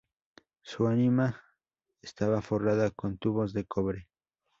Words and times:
Su 0.63 0.87
ánima 0.87 1.39
estaba 2.01 2.41
forrada 2.41 2.89
con 2.89 3.19
tubos 3.19 3.53
de 3.53 3.65
cobre. 3.65 4.09